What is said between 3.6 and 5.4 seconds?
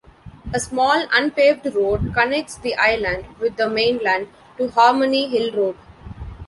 mainland to Harmony